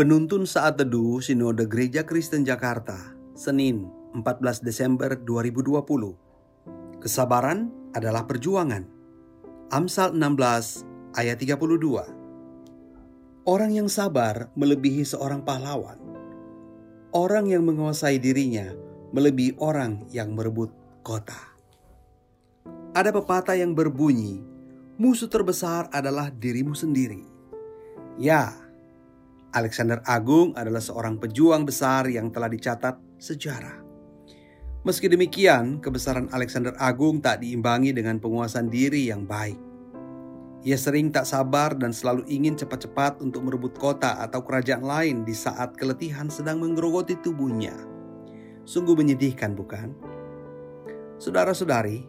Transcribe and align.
Penuntun 0.00 0.48
Saat 0.48 0.80
Teduh 0.80 1.20
Sinode 1.20 1.68
Gereja 1.68 2.08
Kristen 2.08 2.40
Jakarta, 2.40 2.96
Senin 3.36 3.84
14 4.16 4.64
Desember 4.64 5.12
2020. 5.12 7.04
Kesabaran 7.04 7.68
adalah 7.92 8.24
perjuangan. 8.24 8.88
Amsal 9.68 10.16
16 10.16 10.88
ayat 11.20 11.36
32. 11.36 13.44
Orang 13.44 13.76
yang 13.76 13.92
sabar 13.92 14.48
melebihi 14.56 15.04
seorang 15.04 15.44
pahlawan. 15.44 16.00
Orang 17.12 17.52
yang 17.52 17.68
menguasai 17.68 18.16
dirinya 18.16 18.72
melebihi 19.12 19.60
orang 19.60 20.08
yang 20.08 20.32
merebut 20.32 20.72
kota. 21.04 21.36
Ada 22.96 23.12
pepatah 23.12 23.60
yang 23.60 23.76
berbunyi, 23.76 24.40
musuh 24.96 25.28
terbesar 25.28 25.92
adalah 25.92 26.32
dirimu 26.32 26.72
sendiri. 26.72 27.20
Ya, 28.16 28.69
Alexander 29.50 29.98
Agung 30.06 30.54
adalah 30.54 30.78
seorang 30.78 31.18
pejuang 31.18 31.66
besar 31.66 32.06
yang 32.06 32.30
telah 32.30 32.46
dicatat 32.46 33.18
sejarah. 33.18 33.82
Meski 34.80 35.10
demikian, 35.10 35.82
kebesaran 35.82 36.30
Alexander 36.32 36.72
Agung 36.78 37.20
tak 37.20 37.42
diimbangi 37.44 37.92
dengan 37.92 38.16
penguasaan 38.16 38.72
diri 38.72 39.10
yang 39.10 39.28
baik. 39.28 39.58
Ia 40.64 40.76
sering 40.78 41.12
tak 41.12 41.28
sabar 41.28 41.76
dan 41.76 41.92
selalu 41.92 42.24
ingin 42.30 42.56
cepat-cepat 42.56 43.20
untuk 43.20 43.44
merebut 43.44 43.76
kota 43.76 44.22
atau 44.24 44.40
kerajaan 44.40 44.84
lain 44.84 45.16
di 45.26 45.36
saat 45.36 45.76
keletihan 45.76 46.32
sedang 46.32 46.64
menggerogoti 46.64 47.20
tubuhnya. 47.20 47.76
Sungguh 48.64 48.96
menyedihkan, 48.96 49.52
bukan? 49.52 49.92
Saudara-saudari, 51.20 52.06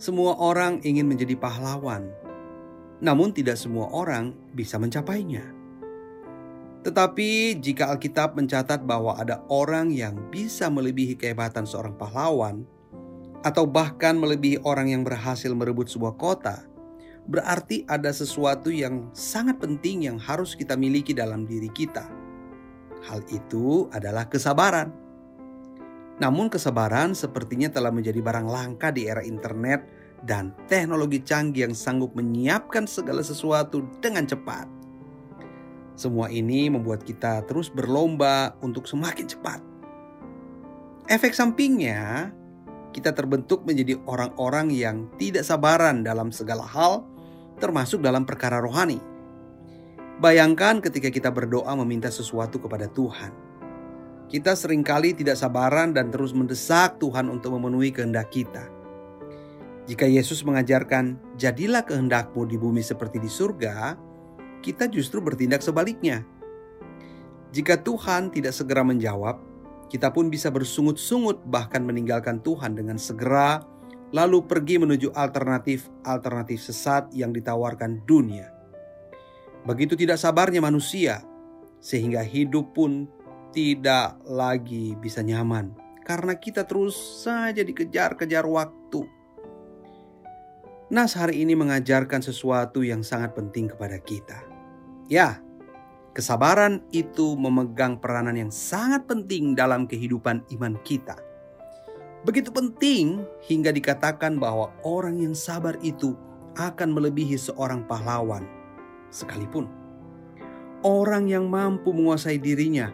semua 0.00 0.34
orang 0.42 0.82
ingin 0.82 1.06
menjadi 1.06 1.38
pahlawan, 1.38 2.10
namun 2.98 3.30
tidak 3.30 3.54
semua 3.54 3.86
orang 3.94 4.34
bisa 4.50 4.74
mencapainya. 4.82 5.53
Tetapi 6.84 7.58
jika 7.64 7.88
Alkitab 7.88 8.36
mencatat 8.36 8.84
bahwa 8.84 9.16
ada 9.16 9.40
orang 9.48 9.88
yang 9.88 10.28
bisa 10.28 10.68
melebihi 10.68 11.16
kehebatan 11.16 11.64
seorang 11.64 11.96
pahlawan, 11.96 12.68
atau 13.44 13.68
bahkan 13.68 14.16
melebihi 14.16 14.64
orang 14.64 14.92
yang 14.92 15.04
berhasil 15.04 15.52
merebut 15.52 15.88
sebuah 15.88 16.16
kota, 16.16 16.64
berarti 17.28 17.84
ada 17.88 18.12
sesuatu 18.12 18.72
yang 18.72 19.08
sangat 19.12 19.60
penting 19.60 20.08
yang 20.08 20.16
harus 20.16 20.56
kita 20.56 20.76
miliki 20.76 21.12
dalam 21.12 21.48
diri 21.48 21.68
kita. 21.72 22.08
Hal 23.04 23.20
itu 23.28 23.88
adalah 23.92 24.28
kesabaran. 24.28 24.92
Namun, 26.20 26.48
kesabaran 26.48 27.12
sepertinya 27.12 27.68
telah 27.68 27.92
menjadi 27.92 28.20
barang 28.20 28.48
langka 28.48 28.88
di 28.88 29.04
era 29.04 29.20
internet 29.20 29.84
dan 30.24 30.56
teknologi 30.64 31.20
canggih 31.20 31.68
yang 31.68 31.76
sanggup 31.76 32.16
menyiapkan 32.16 32.88
segala 32.88 33.20
sesuatu 33.20 33.84
dengan 34.00 34.24
cepat. 34.24 34.83
Semua 35.94 36.26
ini 36.26 36.66
membuat 36.66 37.06
kita 37.06 37.46
terus 37.46 37.70
berlomba 37.70 38.58
untuk 38.58 38.90
semakin 38.90 39.26
cepat. 39.30 39.60
Efek 41.06 41.30
sampingnya, 41.30 42.34
kita 42.90 43.14
terbentuk 43.14 43.62
menjadi 43.62 43.98
orang-orang 44.06 44.74
yang 44.74 45.06
tidak 45.18 45.46
sabaran 45.46 46.02
dalam 46.02 46.34
segala 46.34 46.66
hal, 46.66 47.06
termasuk 47.62 48.02
dalam 48.02 48.26
perkara 48.26 48.58
rohani. 48.58 48.98
Bayangkan 50.18 50.78
ketika 50.78 51.10
kita 51.10 51.30
berdoa 51.34 51.74
meminta 51.74 52.06
sesuatu 52.10 52.62
kepada 52.62 52.86
Tuhan. 52.86 53.34
Kita 54.30 54.54
sering 54.54 54.86
kali 54.86 55.14
tidak 55.14 55.38
sabaran 55.38 55.94
dan 55.94 56.10
terus 56.10 56.34
mendesak 56.34 56.98
Tuhan 56.98 57.30
untuk 57.30 57.54
memenuhi 57.54 57.94
kehendak 57.94 58.30
kita. 58.34 58.66
Jika 59.84 60.08
Yesus 60.08 60.40
mengajarkan, 60.48 61.36
"Jadilah 61.36 61.84
kehendakmu 61.84 62.48
di 62.48 62.56
bumi 62.56 62.80
seperti 62.80 63.20
di 63.20 63.28
surga," 63.28 63.98
kita 64.64 64.88
justru 64.88 65.20
bertindak 65.20 65.60
sebaliknya. 65.60 66.24
Jika 67.52 67.84
Tuhan 67.84 68.32
tidak 68.32 68.56
segera 68.56 68.80
menjawab, 68.80 69.36
kita 69.92 70.08
pun 70.10 70.32
bisa 70.32 70.48
bersungut-sungut 70.48 71.44
bahkan 71.44 71.84
meninggalkan 71.84 72.40
Tuhan 72.40 72.72
dengan 72.72 72.96
segera 72.96 73.62
lalu 74.10 74.42
pergi 74.42 74.80
menuju 74.80 75.12
alternatif-alternatif 75.12 76.58
sesat 76.64 77.12
yang 77.12 77.30
ditawarkan 77.36 78.02
dunia. 78.08 78.48
Begitu 79.68 79.94
tidak 79.94 80.16
sabarnya 80.16 80.64
manusia 80.64 81.20
sehingga 81.78 82.24
hidup 82.24 82.72
pun 82.72 83.04
tidak 83.52 84.16
lagi 84.24 84.96
bisa 84.98 85.20
nyaman 85.20 85.76
karena 86.02 86.34
kita 86.34 86.64
terus 86.66 86.96
saja 87.22 87.60
dikejar-kejar 87.62 88.48
waktu. 88.48 89.04
Nas 90.90 91.14
hari 91.14 91.42
ini 91.42 91.54
mengajarkan 91.54 92.22
sesuatu 92.22 92.82
yang 92.82 93.06
sangat 93.06 93.34
penting 93.34 93.70
kepada 93.70 93.98
kita 93.98 94.53
Ya, 95.04 95.44
kesabaran 96.16 96.80
itu 96.88 97.36
memegang 97.36 98.00
peranan 98.00 98.40
yang 98.40 98.48
sangat 98.48 99.04
penting 99.04 99.52
dalam 99.52 99.84
kehidupan 99.84 100.40
iman 100.56 100.80
kita. 100.80 101.20
Begitu 102.24 102.48
penting 102.48 103.20
hingga 103.44 103.68
dikatakan 103.68 104.40
bahwa 104.40 104.72
orang 104.80 105.20
yang 105.20 105.36
sabar 105.36 105.76
itu 105.84 106.16
akan 106.56 106.96
melebihi 106.96 107.36
seorang 107.36 107.84
pahlawan 107.84 108.48
sekalipun. 109.12 109.68
Orang 110.80 111.28
yang 111.28 111.52
mampu 111.52 111.92
menguasai 111.92 112.40
dirinya 112.40 112.88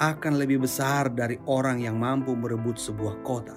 akan 0.00 0.40
lebih 0.40 0.64
besar 0.64 1.12
dari 1.12 1.36
orang 1.44 1.84
yang 1.84 2.00
mampu 2.00 2.32
merebut 2.32 2.80
sebuah 2.80 3.20
kota. 3.20 3.56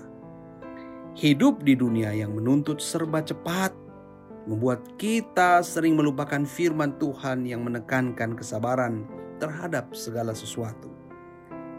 Hidup 1.16 1.64
di 1.64 1.80
dunia 1.80 2.12
yang 2.12 2.36
menuntut 2.36 2.84
serba 2.84 3.24
cepat 3.24 3.83
membuat 4.44 4.84
kita 5.00 5.64
sering 5.64 5.96
melupakan 5.96 6.44
firman 6.44 7.00
Tuhan 7.00 7.48
yang 7.48 7.64
menekankan 7.64 8.36
kesabaran 8.36 9.08
terhadap 9.40 9.96
segala 9.96 10.36
sesuatu. 10.36 10.92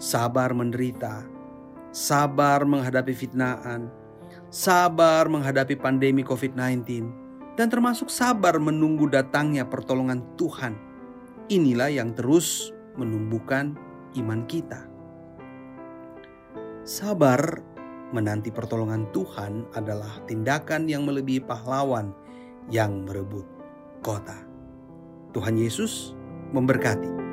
Sabar 0.01 0.57
menderita, 0.57 1.23
sabar 1.93 2.65
menghadapi 2.65 3.13
fitnaan, 3.15 3.93
sabar 4.49 5.29
menghadapi 5.29 5.77
pandemi 5.77 6.25
COVID-19, 6.25 7.07
dan 7.55 7.71
termasuk 7.71 8.11
sabar 8.11 8.59
menunggu 8.59 9.07
datangnya 9.07 9.63
pertolongan 9.69 10.25
Tuhan. 10.35 10.75
Inilah 11.53 11.93
yang 11.93 12.17
terus 12.17 12.73
menumbuhkan 12.97 13.77
iman 14.17 14.43
kita. 14.49 14.89
Sabar 16.85 17.61
menanti 18.13 18.49
pertolongan 18.53 19.09
Tuhan 19.13 19.69
adalah 19.77 20.21
tindakan 20.29 20.89
yang 20.89 21.05
melebihi 21.05 21.45
pahlawan 21.45 22.24
yang 22.71 23.05
merebut 23.05 23.45
kota. 24.05 24.37
Tuhan 25.35 25.59
Yesus 25.59 26.15
memberkati. 26.55 27.24